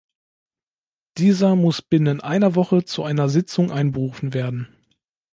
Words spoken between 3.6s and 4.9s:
einberufen werden.